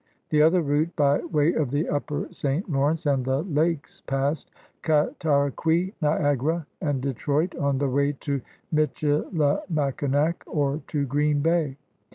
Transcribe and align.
The 0.31 0.41
other 0.41 0.63
route, 0.63 0.95
by 0.95 1.19
way 1.25 1.53
of 1.53 1.69
the 1.69 1.87
upper 1.87 2.27
St. 2.33 2.67
Lawrence 2.67 3.05
and 3.05 3.23
the 3.23 3.43
lakes, 3.43 4.01
passed 4.07 4.49
Cataraqui, 4.81 5.93
Niagara, 6.01 6.65
and 6.81 6.99
Detroit 7.01 7.53
on 7.57 7.77
the 7.77 7.87
way 7.87 8.13
to 8.13 8.41
Michilimackinac 8.73 10.41
or 10.47 10.81
to 10.87 11.05
Green 11.05 11.41
Bay. 11.41 11.77